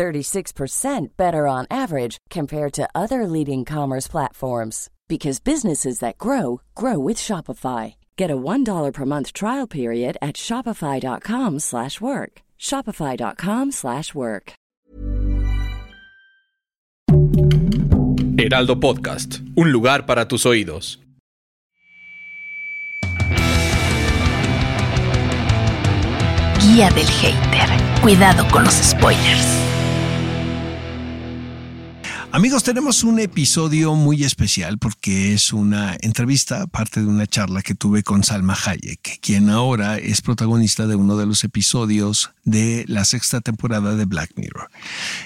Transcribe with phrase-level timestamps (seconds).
[0.00, 6.98] 36% better on average compared to other leading commerce platforms because businesses that grow grow
[6.98, 7.94] with Shopify.
[8.16, 12.32] Get a $1 per month trial period at shopify.com/work.
[12.58, 14.52] shopify.com/work.
[18.38, 20.98] Heraldo Podcast, un lugar para tus oídos.
[26.62, 27.68] Guía del hater.
[28.02, 29.79] Cuidado con los spoilers.
[32.32, 37.74] Amigos, tenemos un episodio muy especial porque es una entrevista, parte de una charla que
[37.74, 43.04] tuve con Salma Hayek, quien ahora es protagonista de uno de los episodios de la
[43.04, 44.70] sexta temporada de Black Mirror.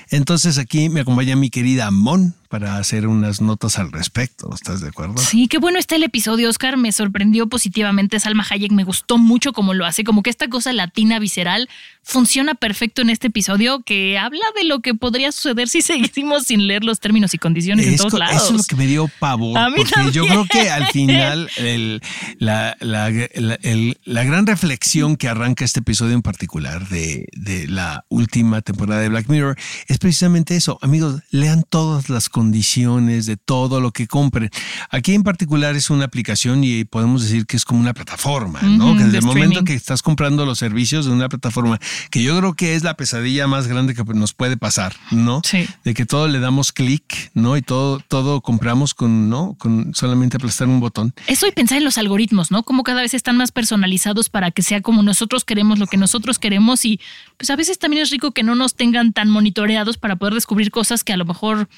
[0.09, 4.49] Entonces aquí me acompaña mi querida Mon para hacer unas notas al respecto.
[4.55, 5.17] ¿Estás de acuerdo?
[5.19, 6.77] Sí, qué bueno está el episodio, Oscar.
[6.77, 8.21] Me sorprendió positivamente.
[8.21, 11.69] Salma Hayek me gustó mucho como lo hace, como que esta cosa latina visceral
[12.05, 16.69] funciona perfecto en este episodio que habla de lo que podría suceder si seguimos sin
[16.69, 18.37] leer los términos y condiciones en todos lados.
[18.37, 19.59] Eso es lo que me dio pavor.
[19.59, 20.13] A mí porque también.
[20.13, 22.01] yo creo que al final el-
[22.39, 27.67] la, la- la- el- la gran reflexión que arranca este episodio en particular de, de
[27.67, 29.59] la última temporada de Black Mirror
[29.89, 30.79] es precisamente eso.
[30.83, 34.51] Amigos, lean todas las condiciones de todo lo que compren.
[34.91, 38.93] Aquí en particular es una aplicación y podemos decir que es como una plataforma, ¿no?
[38.97, 39.65] Que desde de el momento streaming.
[39.65, 41.79] que estás comprando los servicios de una plataforma,
[42.11, 45.43] que yo creo que es la pesadilla más grande que nos puede pasar, ¿no?
[45.45, 45.67] Sí.
[45.85, 47.57] De que todo le damos clic, ¿no?
[47.57, 49.57] Y todo, todo compramos con, ¿no?
[49.59, 51.13] Con solamente aplastar un botón.
[51.27, 52.63] Eso y pensar en los algoritmos, ¿no?
[52.63, 56.39] Como cada vez están más personalizados para que sea como nosotros queremos, lo que nosotros
[56.39, 57.01] queremos y
[57.37, 60.71] pues a veces también es rico que no nos tengan tan monitoreados para poder descubrir
[60.71, 61.69] cosas que a lo mejor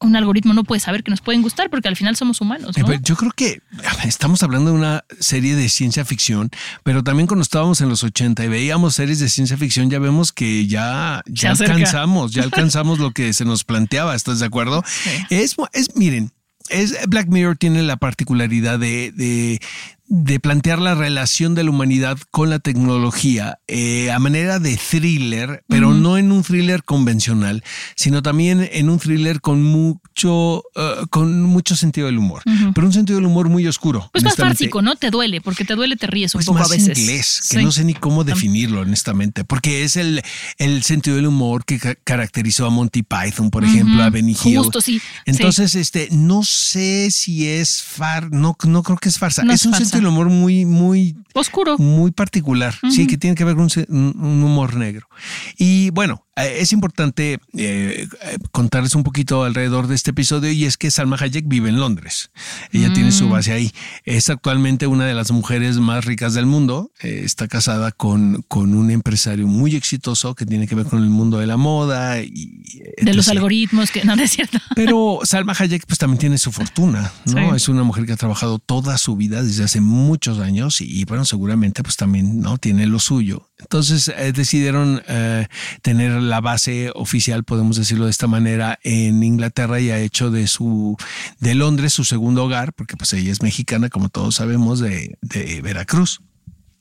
[0.00, 2.82] un algoritmo no puede saber que nos pueden gustar porque al final somos humanos, Eh,
[3.02, 3.60] Yo creo que
[4.04, 6.50] estamos hablando de una serie de ciencia ficción,
[6.82, 10.32] pero también cuando estábamos en los 80 y veíamos series de ciencia ficción, ya vemos
[10.32, 14.14] que ya, ya alcanzamos, ya alcanzamos lo que se nos planteaba.
[14.14, 14.84] ¿Estás de acuerdo?
[15.30, 16.30] Es, es, miren,
[16.68, 19.60] es, Black Mirror tiene la particularidad de, de,
[20.08, 25.64] de plantear la relación de la humanidad con la tecnología eh, a manera de thriller,
[25.68, 27.64] pero no en un thriller convencional,
[27.96, 32.42] sino también en un thriller con mucho, eh, con mucho sentido del humor,
[32.74, 34.08] pero un sentido del humor muy oscuro.
[34.12, 34.96] Pues más fársico, ¿no?
[34.96, 36.98] Te duele, porque te duele, te ríes un Pues poco más a veces.
[36.98, 37.64] inglés, que Sí.
[37.64, 40.22] no sé ni cómo definirlo, honestamente, porque es el,
[40.58, 44.58] el sentido del humor que ca- caracterizó a Monty Python, por ejemplo, a Benny Hill.
[44.58, 45.00] Justo, sí.
[45.24, 49.42] Entonces, este, no sé si es far, no, no creo que es farsa.
[49.42, 49.95] No es, es un farsa.
[49.96, 51.76] Sentido del humor muy, muy, Oscuro.
[51.78, 55.08] muy particular, sí, que tiene que ver con un, un- humor negro.
[55.56, 60.76] Y bueno, es importante eh, eh, contarles un poquito alrededor de este episodio y es
[60.76, 62.30] que Salma Hayek vive en Londres.
[62.72, 63.72] Ella tiene su base ahí.
[64.04, 66.92] Es actualmente una de las mujeres más ricas del mundo.
[67.00, 71.08] Eh, está casada con, con un empresario muy exitoso que tiene que ver con el
[71.08, 72.62] mundo de la moda y
[73.00, 74.58] De los algoritmos, que no, no es cierto.
[74.74, 77.50] Pero Salma Hayek pues también tiene su fortuna, ¿no?
[77.50, 77.56] Sí.
[77.56, 81.24] Es una mujer que ha trabajado toda su vida desde hace muchos años y, bueno,
[81.24, 82.58] seguramente pues también, ¿no?
[82.58, 83.48] Tiene lo suyo.
[83.58, 85.46] Entonces eh, decidieron eh,
[85.80, 90.46] tener la base oficial, podemos decirlo de esta manera, en Inglaterra y ha hecho de
[90.46, 90.96] su,
[91.40, 95.60] de Londres su segundo hogar, porque pues ella es mexicana, como todos sabemos, de, de
[95.62, 96.20] Veracruz.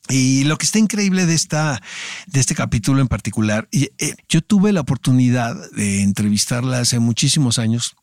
[0.08, 1.82] Y lo que está increíble de esta,
[2.28, 3.90] de este capítulo en particular, eh,
[4.30, 7.96] yo tuve la oportunidad de entrevistarla hace muchísimos años.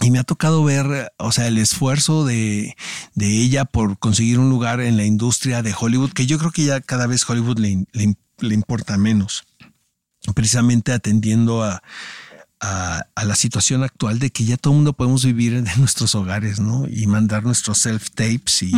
[0.00, 2.74] Y me ha tocado ver, o sea, el esfuerzo de,
[3.14, 6.64] de ella por conseguir un lugar en la industria de Hollywood, que yo creo que
[6.64, 9.44] ya cada vez Hollywood le, le- le importa menos,
[10.32, 11.82] precisamente atendiendo a,
[12.60, 16.14] a, a la situación actual de que ya todo el mundo podemos vivir en nuestros
[16.14, 16.86] hogares, ¿no?
[16.88, 18.72] Y mandar nuestros self-tapes y,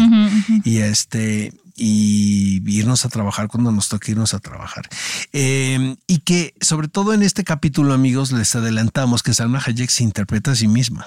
[0.69, 4.89] y este y irnos a trabajar cuando nos toque irnos a trabajar.
[5.33, 10.03] Eh, y que sobre todo en este capítulo, amigos, les adelantamos que Salma Hayek se
[10.03, 11.07] interpreta a sí misma.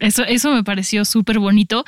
[0.00, 1.84] Eso, eso me pareció súper bonito.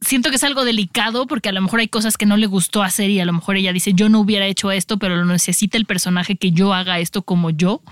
[0.00, 2.82] Siento que es algo delicado porque a lo mejor hay cosas que no le gustó
[2.82, 5.76] hacer y a lo mejor ella dice, yo no hubiera hecho esto, pero lo necesita
[5.76, 7.82] el personaje que yo haga esto como yo.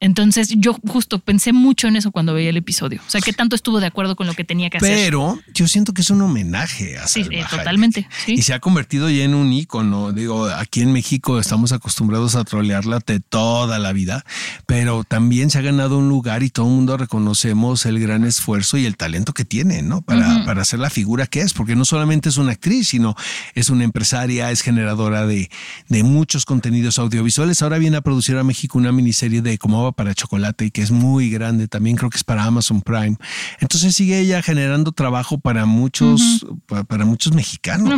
[0.00, 3.00] Entonces yo justo pensé mucho en eso cuando veía el episodio.
[3.06, 4.96] O sea, que tanto estuvo de acuerdo con lo que tenía que hacer.
[4.96, 8.34] Pero yo siento que es un homenaje a Sí, eh, totalmente, sí.
[8.34, 10.12] Y se ha convertido ya en un ícono.
[10.12, 14.24] Digo, aquí en México estamos acostumbrados a trolearla de toda la vida,
[14.66, 18.76] pero también se ha ganado un lugar y todo el mundo reconocemos el gran esfuerzo
[18.76, 20.02] y el talento que tiene, ¿no?
[20.02, 23.14] Para, para ser la figura que es, porque no solamente es una actriz, sino
[23.54, 25.50] es una empresaria, es generadora de,
[25.88, 27.62] de muchos contenidos audiovisuales.
[27.62, 31.30] Ahora viene a producir a México una miniserie de Como para chocolate, que es muy
[31.30, 33.16] grande, también creo que es para Amazon Prime.
[33.60, 37.88] Entonces sigue ella generando trabajo para muchos, pa- para, muchos mexicanos,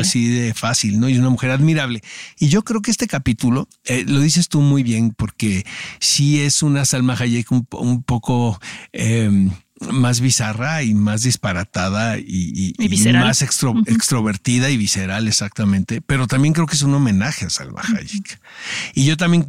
[0.00, 1.08] así, de fácil, ¿no?
[1.08, 2.02] Y una mujer admirable.
[2.38, 5.64] Y yo creo que este capítulo, eh, lo dices tú muy bien, porque
[6.00, 8.60] sí es una Salma Hayek un, po- un poco...
[8.92, 9.48] eh,
[9.90, 12.88] más bizarra y más disparatada y, y- Y y
[13.24, 16.02] más extro- extrovertida y visceral, exactamente.
[16.02, 18.40] Pero también creo que es un homenaje a Salma Hayek.
[18.94, 19.46] Y yo también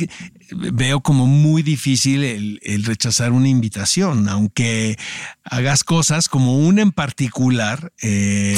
[0.55, 4.97] veo como muy difícil el, el rechazar una invitación, aunque
[5.43, 8.55] hagas cosas como una en particular, eh,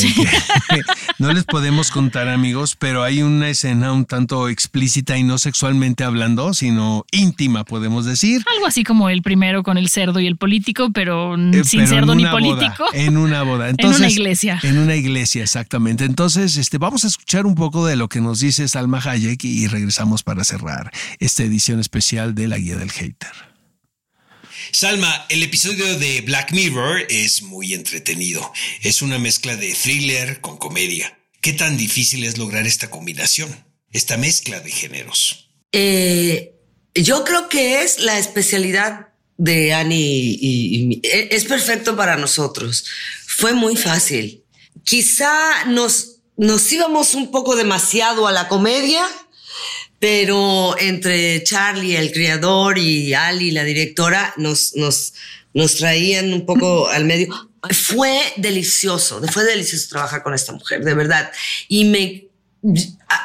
[0.69, 0.81] que
[1.19, 6.03] no les podemos contar amigos, pero hay una escena un tanto explícita y no sexualmente
[6.03, 8.43] hablando, sino íntima, podemos decir.
[8.53, 11.87] Algo así como el primero con el cerdo y el político, pero Eh, sin pero
[11.91, 12.85] cerdo ni boda, político.
[12.93, 13.69] en una boda.
[13.83, 14.59] En una iglesia.
[14.63, 16.05] En una iglesia, exactamente.
[16.05, 19.67] Entonces, este, vamos a escuchar un poco de lo que nos dice Salma Hayek y
[19.67, 23.31] regresamos para cerrar esta edición especial de la Guía del Hater.
[24.71, 28.51] Salma, el episodio de Black Mirror es muy entretenido.
[28.81, 31.19] Es una mezcla de thriller con comedia.
[31.41, 33.53] ¿Qué tan difícil es lograr esta combinación?
[33.91, 35.49] Esta mezcla de géneros.
[35.71, 36.53] Eh,
[36.95, 42.15] yo creo que es la especialidad de Annie y, y- y- e- es perfecto para
[42.15, 42.85] nosotros.
[43.27, 44.43] Fue muy fácil.
[44.85, 49.05] Quizá nos, nos íbamos un poco demasiado a la comedia,
[50.03, 55.13] pero entre Charlie, el creador, y Ali, la directora, nos, nos,
[55.53, 57.49] nos traían un poco al medio.
[57.71, 61.31] Fue delicioso, fue delicioso trabajar con esta mujer, de verdad.
[61.69, 62.27] Y me,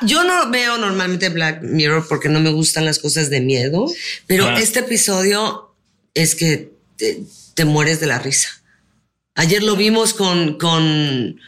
[0.02, 3.92] yo no veo normalmente Black Mirror porque no me gustan las cosas de miedo,
[4.28, 4.60] pero Ah.
[4.60, 5.74] este episodio
[6.14, 8.50] es que te, te mueres de la risa.
[9.34, 11.40] Ayer lo vimos con, con,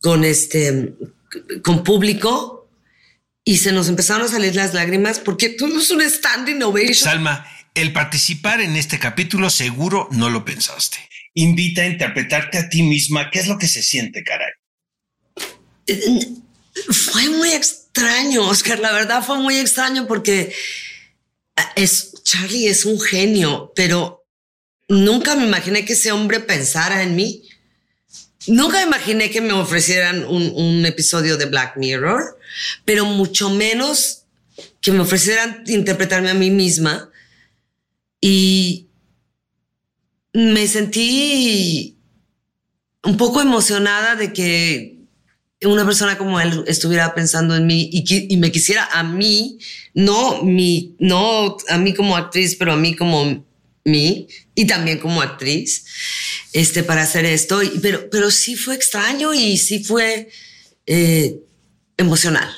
[0.00, 0.94] con este,
[1.64, 2.57] con público
[3.48, 6.92] y se nos empezaron a salir las lágrimas porque tuvimos un standing ovation.
[6.92, 10.98] Salma, el participar en este capítulo seguro no lo pensaste.
[11.32, 13.30] Invita a interpretarte a ti misma.
[13.30, 14.52] ¿Qué es lo que se siente, caray?
[16.90, 18.80] Fue muy extraño, Oscar.
[18.80, 20.54] La verdad fue muy extraño porque
[21.74, 24.26] es Charlie es un genio, pero
[24.88, 27.47] nunca me imaginé que ese hombre pensara en mí.
[28.48, 32.38] Nunca imaginé que me ofrecieran un, episodio de Black Mirror,
[32.84, 34.22] pero mucho menos
[34.80, 37.10] que me ofrecieran interpretarme a mí misma.
[38.20, 38.86] Y
[40.32, 41.96] me sentí
[43.04, 44.96] un poco emocionada de que
[45.62, 49.58] una persona como él estuviera pensando en mí y, y me quisiera a mí,
[49.94, 53.44] no mi, no a mí como actriz, pero a mí como
[53.84, 55.84] mí y también como actriz,
[56.52, 57.62] este, para hacer esto.
[57.62, 60.28] Y- pero, pero sí fue extraño y sí fue
[60.86, 61.36] eh,
[61.96, 62.50] emocional.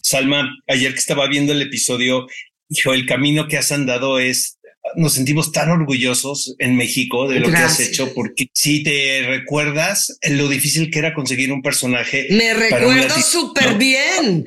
[0.00, 2.26] Salma, ayer que estaba viendo el episodio,
[2.68, 4.58] hijo, el camino que has andado es,
[4.96, 10.18] nos sentimos tan orgullosos en México de lo que has hecho, porque si te recuerdas
[10.28, 12.26] lo difícil que era conseguir un personaje.
[12.30, 13.78] Me recuerdo súper ¿no?
[13.78, 14.46] bien.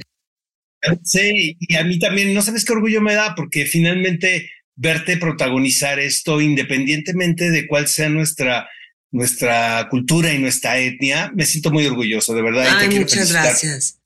[1.03, 5.99] Sí, y a mí también, no sabes qué orgullo me da, porque finalmente verte protagonizar
[5.99, 8.69] esto, independientemente de cuál sea nuestra,
[9.11, 12.63] nuestra cultura y nuestra etnia, me siento muy orgulloso, de verdad.
[12.63, 13.97] te Ay, quiero muchas gracias.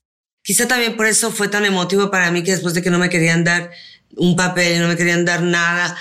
[0.42, 3.10] Quizá también por eso fue tan emotivo para mí que después de que no me
[3.10, 3.70] querían dar
[4.16, 5.96] un papel, no me querían dar nada,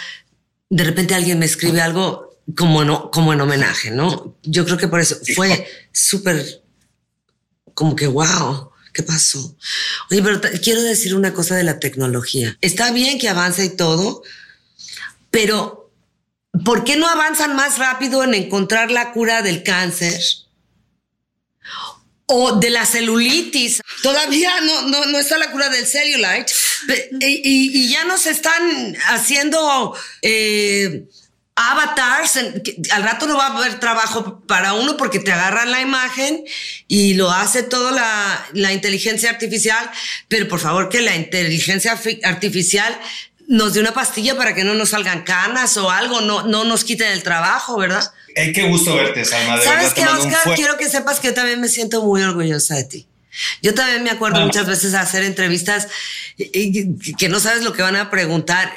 [0.69, 4.37] de repente alguien me escribe algo como, no, como en homenaje, ¿no?
[4.43, 6.63] Yo creo que por eso fue súper
[7.73, 9.57] como que, wow, ¿qué pasó?
[10.09, 12.57] Oye, pero quiero decir una cosa de la tecnología.
[12.61, 14.23] Está bien que avanza y todo,
[15.29, 15.80] pero
[16.63, 20.19] ¿por qué no avanzan más rápido en encontrar la cura del cáncer?
[22.33, 23.81] o de la celulitis.
[24.03, 26.45] Todavía no, no, no está la cura del cellulite.
[27.19, 31.03] Y, y- y ya nos están haciendo eh,
[31.55, 32.37] avatars.
[32.91, 36.45] al rato no va a haber trabajo para uno porque te agarran la imagen
[36.87, 39.91] y lo hace toda la, la inteligencia artificial.
[40.29, 42.97] Pero por favor, que la inteligencia fi- artificial
[43.51, 46.85] nos dé una pastilla para que no nos salgan canas o algo, no, no nos
[46.85, 48.01] quiten el trabajo, ¿verdad?
[48.33, 49.57] Eh, qué gusto verte, Salma.
[49.57, 50.55] De ¿Sabes qué, Oscar?
[50.55, 53.07] Quiero que sepas que yo también me siento muy orgullosa de ti.
[53.61, 54.45] Yo también me acuerdo Ah.
[54.45, 55.89] muchas veces hacer entrevistas
[56.37, 58.71] que no sabes lo que van a preguntar.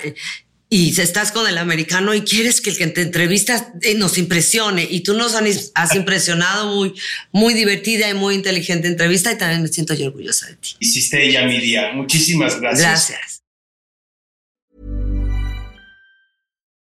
[0.71, 4.85] y estás con el americano y quieres que el que te entrevista eh, nos impresione
[4.91, 5.37] y tú nos
[5.75, 6.95] has impresionado muy,
[7.31, 10.71] muy divertida y muy inteligente entrevista y también me siento yo orgullosa de ti.
[10.81, 11.93] Hiciste ella mi día.
[11.93, 13.09] Muchísimas gracias.
[13.09, 13.44] Gracias.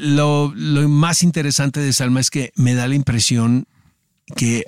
[0.00, 3.66] Lo, lo más interesante de Salma es que me da la impresión
[4.36, 4.64] que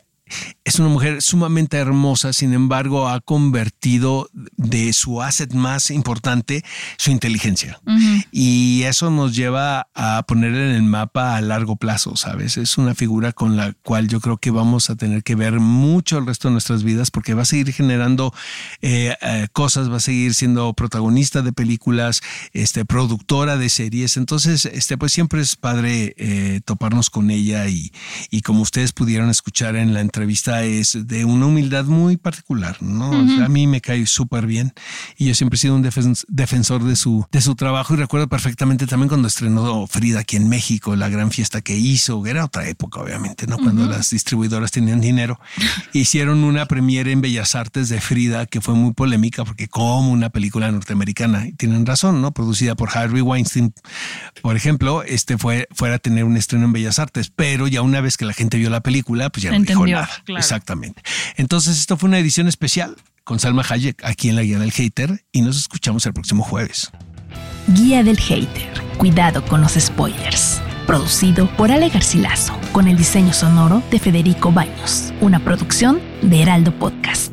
[0.64, 6.64] es una mujer sumamente hermosa, sin embargo, ha convertido de su asset más importante
[6.96, 7.80] su inteligencia.
[8.30, 12.56] Y eso nos lleva a poner en el mapa a largo plazo, ¿sabes?
[12.56, 16.18] Es una figura con la cual yo creo que vamos a tener que ver mucho
[16.18, 18.32] el resto de nuestras vidas porque va a seguir generando
[18.80, 22.22] eh, eh, cosas, va a seguir siendo protagonista de películas,
[22.52, 24.16] este, productora de series.
[24.16, 27.92] Entonces, este, pues siempre es padre eh, toparnos con ella y,
[28.30, 30.21] y como ustedes pudieron escuchar en la entrevista,
[30.62, 33.12] es de una humildad muy particular, ¿no?
[33.12, 34.72] a mí me cae súper bien
[35.16, 38.86] y yo siempre he sido un defensor de su, de su trabajo y recuerdo perfectamente
[38.86, 43.00] también cuando estrenó Frida aquí en México, la gran fiesta que hizo, era otra época
[43.00, 43.58] obviamente, ¿no?
[43.58, 45.38] Cuando las distribuidoras tenían dinero,
[45.92, 50.30] hicieron una premiere en Bellas Artes de Frida que fue muy polémica porque como una
[50.30, 52.32] película norteamericana, y tienen razón, ¿no?
[52.32, 53.72] Producida por Harvey Weinstein,
[54.40, 58.00] por ejemplo, este fue, fuera a tener un estreno en Bellas Artes, pero ya una
[58.00, 60.08] vez que la gente vio la película, pues ya no dijo nada.
[60.26, 61.02] Exactamente.
[61.36, 65.24] Entonces, esto fue una edición especial con Salma Hayek aquí en la Guía del Hater
[65.32, 66.90] y nos escuchamos el próximo jueves.
[67.68, 68.82] Guía del Hater.
[68.98, 70.60] Cuidado con los spoilers.
[70.86, 76.76] Producido por Ale Garcilaso, con el diseño sonoro de Federico Baños, una producción de Heraldo
[76.78, 77.32] Podcast.